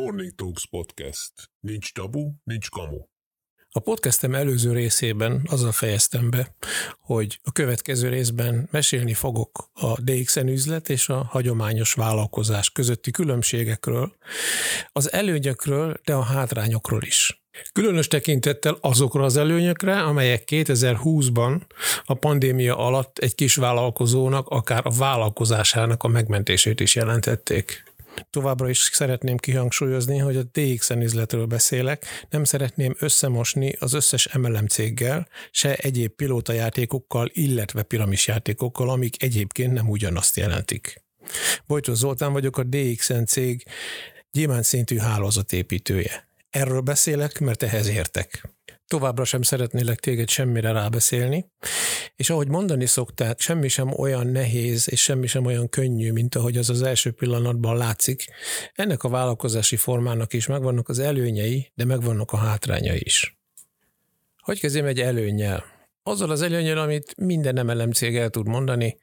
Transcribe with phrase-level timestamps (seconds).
[0.00, 1.32] Morning Talks Podcast.
[1.60, 2.98] Nincs tabu, nincs kamu.
[3.70, 6.54] A podcastem előző részében azzal fejeztem be,
[6.98, 14.16] hogy a következő részben mesélni fogok a DXN üzlet és a hagyományos vállalkozás közötti különbségekről,
[14.92, 17.42] az előnyökről, de a hátrányokról is.
[17.72, 21.60] Különös tekintettel azokra az előnyökre, amelyek 2020-ban
[22.04, 27.89] a pandémia alatt egy kis vállalkozónak akár a vállalkozásának a megmentését is jelentették.
[28.30, 34.66] Továbbra is szeretném kihangsúlyozni, hogy a DXN üzletről beszélek, nem szeretném összemosni az összes MLM
[34.66, 41.02] céggel, se egyéb pilótajátékokkal, illetve piramisjátékokkal, amik egyébként nem ugyanazt jelentik.
[41.66, 43.64] Bojtó Zoltán vagyok, a DXN cég
[44.30, 46.28] gyémánt szintű hálózatépítője.
[46.50, 48.48] Erről beszélek, mert ehhez értek.
[48.86, 51.46] Továbbra sem szeretnélek téged semmire rábeszélni,
[52.20, 56.56] és ahogy mondani szokták, semmi sem olyan nehéz, és semmi sem olyan könnyű, mint ahogy
[56.56, 58.24] az az első pillanatban látszik.
[58.74, 63.38] Ennek a vállalkozási formának is megvannak az előnyei, de megvannak a hátrányai is.
[64.40, 65.64] Hogy kezdjem egy előnyel?
[66.02, 68.98] Azzal az előnyel, amit minden emelem cég el tud mondani,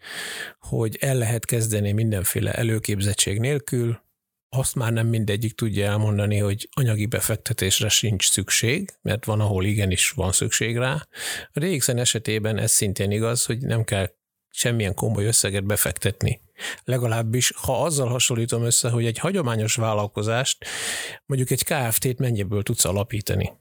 [0.60, 4.02] hogy el lehet kezdeni mindenféle előképzettség nélkül,
[4.50, 10.10] azt már nem mindegyik tudja elmondani, hogy anyagi befektetésre sincs szükség, mert van, ahol igenis
[10.10, 11.08] van szükség rá.
[11.54, 14.10] A DXN esetében ez szintén igaz, hogy nem kell
[14.50, 16.42] semmilyen komoly összeget befektetni.
[16.84, 20.66] Legalábbis, ha azzal hasonlítom össze, hogy egy hagyományos vállalkozást,
[21.26, 23.52] mondjuk egy KFT-t mennyiből tudsz alapítani.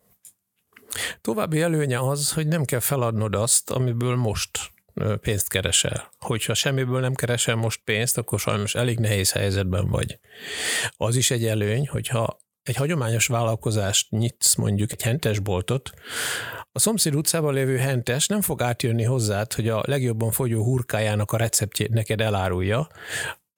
[1.20, 4.74] További előnye az, hogy nem kell feladnod azt, amiből most
[5.20, 6.10] pénzt keresel.
[6.18, 10.18] Hogyha semmiből nem keresel most pénzt, akkor sajnos elég nehéz helyzetben vagy.
[10.96, 15.90] Az is egy előny, hogyha egy hagyományos vállalkozást nyitsz, mondjuk egy hentesboltot,
[16.72, 21.36] a szomszéd utcában lévő hentes nem fog átjönni hozzád, hogy a legjobban fogyó hurkájának a
[21.36, 22.88] receptjét neked elárulja,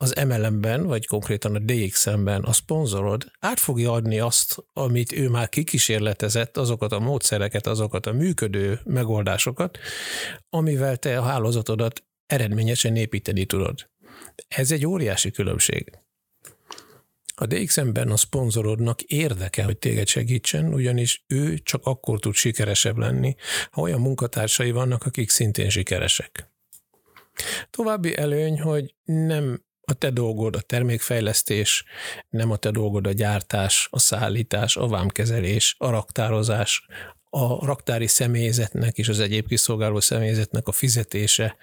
[0.01, 5.49] az MLM-ben, vagy konkrétan a DXM-ben a szponzorod át fogja adni azt, amit ő már
[5.49, 9.79] kikísérletezett, azokat a módszereket, azokat a működő megoldásokat,
[10.51, 13.91] amivel te a hálózatodat eredményesen építeni tudod.
[14.49, 15.93] Ez egy óriási különbség.
[17.35, 23.35] A DXM-ben a szponzorodnak érdeke, hogy téged segítsen, ugyanis ő csak akkor tud sikeresebb lenni,
[23.71, 26.51] ha olyan munkatársai vannak, akik szintén sikeresek.
[27.71, 31.85] További előny, hogy nem a te dolgod a termékfejlesztés,
[32.31, 36.87] nem a te dolgod a gyártás, a szállítás, a vámkezelés, a raktározás,
[37.31, 41.57] a raktári személyzetnek és az egyéb kiszolgáló személyzetnek a fizetése.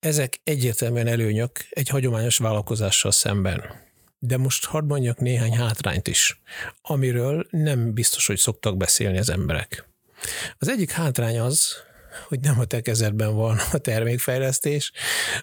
[0.00, 3.62] Ezek egyértelműen előnyök egy hagyományos vállalkozással szemben.
[4.18, 6.40] De most hadd mondjak néhány hátrányt is,
[6.82, 9.88] amiről nem biztos, hogy szoktak beszélni az emberek.
[10.58, 11.74] Az egyik hátrány az,
[12.28, 14.92] hogy nem a te kezedben van a termékfejlesztés,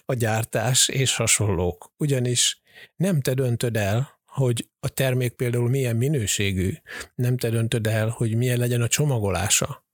[0.04, 1.92] a gyártás és hasonlók.
[1.96, 2.60] Ugyanis
[2.96, 6.72] nem te döntöd el, hogy a termék például milyen minőségű,
[7.14, 9.84] nem te döntöd el, hogy milyen legyen a csomagolása.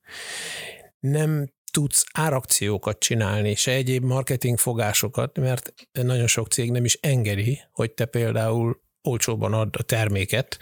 [1.00, 7.92] Nem tudsz árakciókat csinálni, se egyéb marketingfogásokat, mert nagyon sok cég nem is engedi, hogy
[7.92, 10.58] te például olcsóban ad a terméket,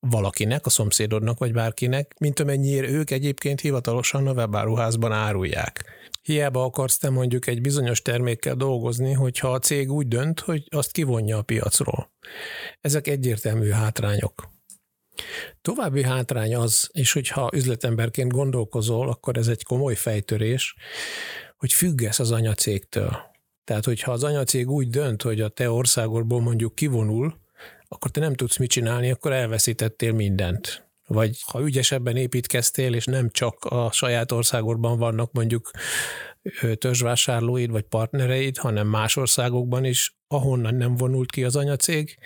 [0.00, 5.84] valakinek, a szomszédodnak vagy bárkinek, mint amennyiért ők egyébként hivatalosan a webáruházban árulják.
[6.22, 10.92] Hiába akarsz te mondjuk egy bizonyos termékkel dolgozni, hogyha a cég úgy dönt, hogy azt
[10.92, 12.10] kivonja a piacról.
[12.80, 14.48] Ezek egyértelmű hátrányok.
[15.62, 20.74] További hátrány az, és hogyha üzletemberként gondolkozol, akkor ez egy komoly fejtörés,
[21.56, 23.16] hogy függesz az anyacégtől.
[23.64, 27.34] Tehát, hogyha az anyacég úgy dönt, hogy a te országodból mondjuk kivonul,
[27.88, 30.86] akkor te nem tudsz mit csinálni, akkor elveszítettél mindent.
[31.06, 35.70] Vagy ha ügyesebben építkeztél, és nem csak a saját országodban vannak mondjuk
[36.78, 42.18] törzsvásárlóid vagy partnereid, hanem más országokban is, ahonnan nem vonult ki az anyacég,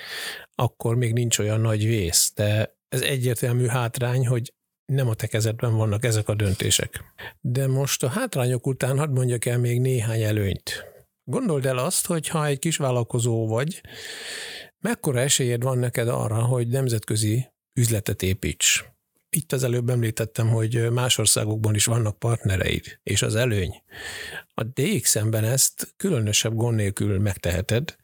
[0.54, 2.32] akkor még nincs olyan nagy vész.
[2.34, 4.52] De ez egyértelmű hátrány, hogy
[4.84, 7.04] nem a te kezedben vannak ezek a döntések.
[7.40, 10.84] De most a hátrányok után hadd mondjak el még néhány előnyt.
[11.24, 13.80] Gondold el azt, hogy ha egy kis vállalkozó vagy,
[14.82, 18.84] Mekkora esélyed van neked arra, hogy nemzetközi üzletet építs?
[19.30, 23.82] Itt az előbb említettem, hogy más országokban is vannak partnereid, és az előny.
[24.54, 27.96] A DXN-ben ezt különösebb gond nélkül megteheted,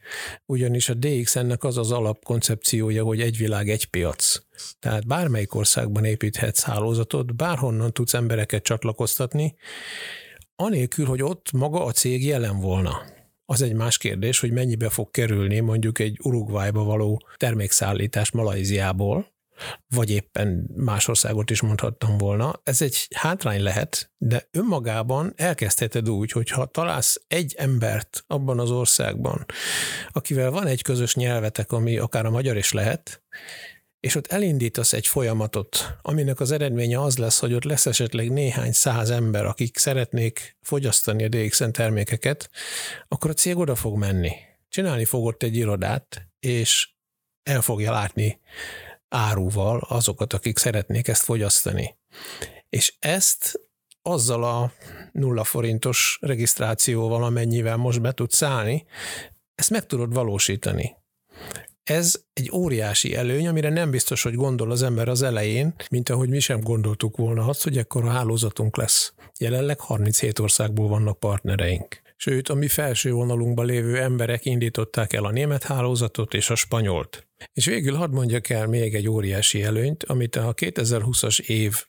[0.46, 4.38] ugyanis a DXN-nek az az alapkoncepciója, hogy egy világ, egy piac.
[4.78, 9.54] Tehát bármelyik országban építhetsz hálózatot, bárhonnan tudsz embereket csatlakoztatni,
[10.56, 13.16] anélkül, hogy ott maga a cég jelen volna.
[13.50, 19.32] Az egy más kérdés, hogy mennyibe fog kerülni mondjuk egy Uruguayba való termékszállítás Malajziából,
[19.86, 22.60] vagy éppen más országot is mondhattam volna.
[22.62, 28.70] Ez egy hátrány lehet, de önmagában elkezdheted úgy, hogy ha találsz egy embert abban az
[28.70, 29.46] országban,
[30.10, 33.22] akivel van egy közös nyelvetek, ami akár a magyar is lehet,
[34.00, 38.72] és ott elindítasz egy folyamatot, aminek az eredménye az lesz, hogy ott lesz esetleg néhány
[38.72, 42.50] száz ember, akik szeretnék fogyasztani a DXN termékeket,
[43.08, 44.32] akkor a cég oda fog menni.
[44.68, 46.90] Csinálni fog ott egy irodát, és
[47.42, 48.40] el fogja látni
[49.08, 51.96] áruval azokat, akik szeretnék ezt fogyasztani.
[52.68, 53.60] És ezt
[54.02, 54.72] azzal a
[55.12, 58.86] nulla forintos regisztrációval, amennyivel most be tudsz szállni,
[59.54, 60.96] ezt meg tudod valósítani.
[61.88, 66.28] Ez egy óriási előny, amire nem biztos, hogy gondol az ember az elején, mint ahogy
[66.28, 69.12] mi sem gondoltuk volna azt, hogy ekkor a hálózatunk lesz.
[69.38, 72.00] Jelenleg 37 országból vannak partnereink.
[72.16, 77.26] Sőt, a mi felső vonalunkban lévő emberek indították el a német hálózatot és a spanyolt.
[77.52, 81.86] És végül hadd mondjak el még egy óriási előnyt, amit a 2020-as év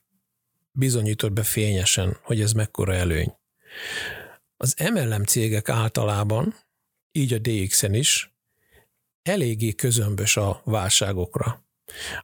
[0.71, 3.33] bizonyított be fényesen, hogy ez mekkora előny.
[4.57, 6.55] Az MLM cégek általában,
[7.11, 8.38] így a DX-en is,
[9.29, 11.63] eléggé közömbös a válságokra.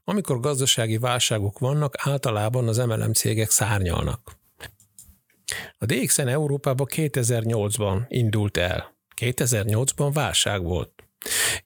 [0.03, 4.37] Amikor gazdasági válságok vannak, általában az MLM cégek szárnyalnak.
[5.77, 8.95] A DXN Európában 2008-ban indult el.
[9.21, 11.03] 2008-ban válság volt.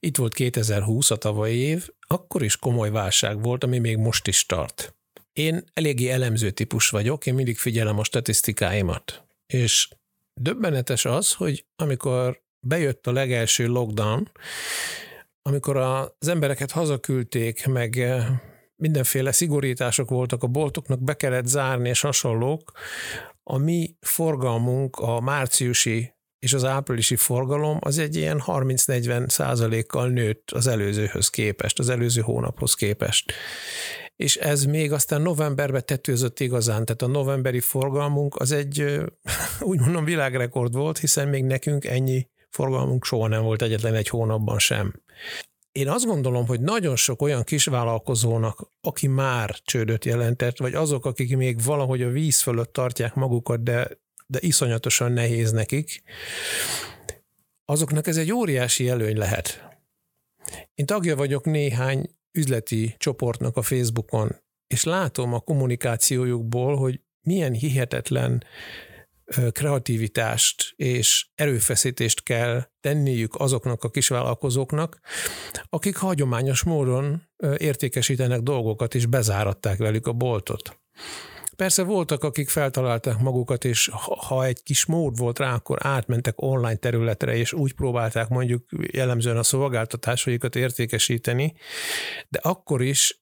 [0.00, 4.46] Itt volt 2020 a tavalyi év, akkor is komoly válság volt, ami még most is
[4.46, 4.94] tart.
[5.32, 9.24] Én eléggé elemző típus vagyok, én mindig figyelem a statisztikáimat.
[9.46, 9.88] És
[10.34, 14.30] döbbenetes az, hogy amikor bejött a legelső lockdown,
[15.42, 18.26] amikor az embereket hazaküldték, meg eh,
[18.76, 22.72] mindenféle szigorítások voltak, a boltoknak be kellett zárni és hasonlók,
[23.42, 30.50] a mi forgalmunk, a márciusi és az áprilisi forgalom az egy ilyen 30-40 százalékkal nőtt
[30.50, 33.32] az előzőhöz képest, az előző hónaphoz képest.
[34.16, 39.00] És ez még aztán novemberben tetőzött igazán, tehát a novemberi forgalmunk az egy,
[39.60, 44.58] úgy mondom, világrekord volt, hiszen még nekünk ennyi forgalmunk soha nem volt egyetlen egy hónapban
[44.58, 44.94] sem.
[45.72, 51.36] Én azt gondolom, hogy nagyon sok olyan kisvállalkozónak, aki már csődöt jelentett, vagy azok, akik
[51.36, 53.88] még valahogy a víz fölött tartják magukat, de,
[54.26, 56.02] de iszonyatosan nehéz nekik,
[57.64, 59.68] azoknak ez egy óriási előny lehet.
[60.74, 64.36] Én tagja vagyok néhány üzleti csoportnak a Facebookon,
[64.66, 68.44] és látom a kommunikációjukból, hogy milyen hihetetlen
[69.52, 75.00] kreativitást és erőfeszítést kell tenniük azoknak a kisvállalkozóknak,
[75.68, 77.22] akik hagyományos módon
[77.56, 80.78] értékesítenek dolgokat, és bezáratták velük a boltot.
[81.56, 83.90] Persze voltak, akik feltalálták magukat, és
[84.26, 89.36] ha egy kis mód volt rá, akkor átmentek online területre, és úgy próbálták mondjuk jellemzően
[89.36, 91.54] a szolgáltatásaikat értékesíteni,
[92.28, 93.20] de akkor is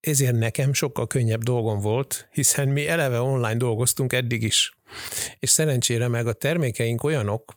[0.00, 4.75] ezért nekem sokkal könnyebb dolgom volt, hiszen mi eleve online dolgoztunk eddig is.
[5.38, 7.56] És szerencsére meg a termékeink olyanok,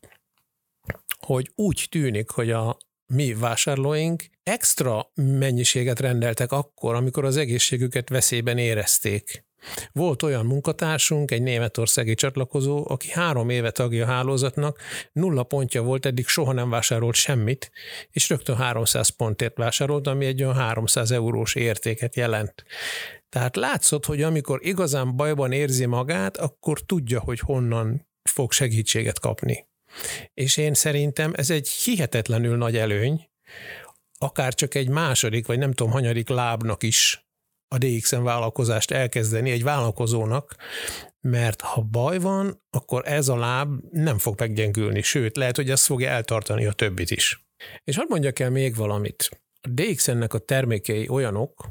[1.20, 2.78] hogy úgy tűnik, hogy a
[3.14, 9.48] mi vásárlóink extra mennyiséget rendeltek akkor, amikor az egészségüket veszélyben érezték.
[9.92, 14.80] Volt olyan munkatársunk, egy németországi csatlakozó, aki három éve tagja a hálózatnak,
[15.12, 17.72] nulla pontja volt, eddig soha nem vásárolt semmit,
[18.12, 22.64] és rögtön 300 pontért vásárolt, ami egy olyan 300 eurós értéket jelent.
[23.30, 29.68] Tehát látszott, hogy amikor igazán bajban érzi magát, akkor tudja, hogy honnan fog segítséget kapni.
[30.34, 33.30] És én szerintem ez egy hihetetlenül nagy előny,
[34.18, 37.28] akár csak egy második, vagy nem tudom, hanyadik lábnak is
[37.76, 40.56] a DXN vállalkozást elkezdeni egy vállalkozónak,
[41.22, 45.86] mert ha baj van, akkor ez a láb nem fog meggyengülni, sőt, lehet, hogy ez
[45.86, 47.46] fogja eltartani a többit is.
[47.84, 49.30] És hadd mondjak el még valamit.
[49.62, 51.70] A DXN-nek a termékei olyanok,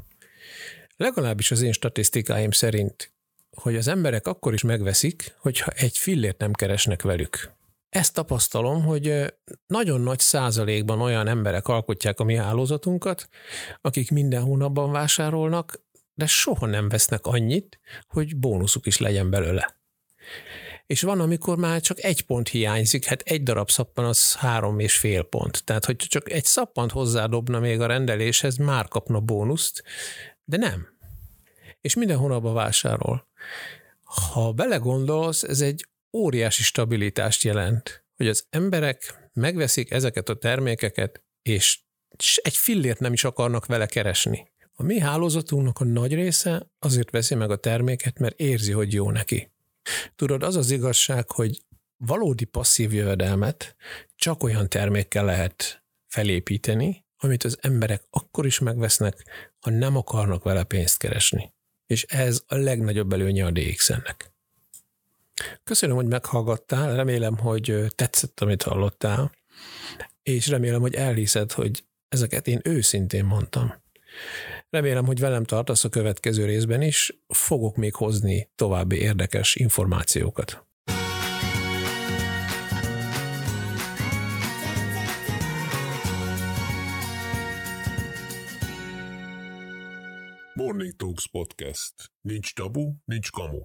[0.99, 3.11] legalábbis az én statisztikáim szerint,
[3.55, 7.51] hogy az emberek akkor is megveszik, hogyha egy fillért nem keresnek velük.
[7.89, 9.33] Ezt tapasztalom, hogy
[9.67, 13.29] nagyon nagy százalékban olyan emberek alkotják a mi hálózatunkat,
[13.81, 15.81] akik minden hónapban vásárolnak,
[16.13, 19.77] de soha nem vesznek annyit, hogy bónuszuk is legyen belőle.
[20.85, 24.97] És van, amikor már csak egy pont hiányzik, hát egy darab szappan az három és
[24.97, 25.63] fél pont.
[25.63, 29.83] Tehát, hogy csak egy szappant hozzádobna még a rendeléshez, már kapna bónuszt,
[30.49, 30.87] de nem.
[31.81, 33.27] És minden hónapban vásárol.
[34.03, 41.79] Ha belegondolsz, ez egy óriási stabilitást jelent, hogy az emberek megveszik ezeket a termékeket, és
[42.41, 44.51] egy fillért nem is akarnak vele keresni.
[44.73, 49.11] A mi hálózatunknak a nagy része azért veszi meg a terméket, mert érzi, hogy jó
[49.11, 49.51] neki.
[50.15, 51.61] Tudod, az az igazság, hogy
[51.97, 53.75] valódi passzív jövedelmet
[54.15, 59.25] csak olyan termékkel lehet felépíteni, amit az emberek akkor is megvesznek,
[59.59, 61.53] ha nem akarnak vele pénzt keresni.
[61.85, 64.31] És ez a legnagyobb előnye a DXN-nek.
[65.63, 69.31] Köszönöm, hogy meghallgattál, remélem, hogy tetszett, amit hallottál,
[70.23, 73.73] és remélem, hogy elhiszed, hogy ezeket én őszintén mondtam.
[74.69, 80.67] Remélem, hogy velem tartasz a következő részben is, fogok még hozni további érdekes információkat.
[90.99, 92.11] Talks Podcast.
[92.27, 93.63] Nincs tabu, nincs kamu.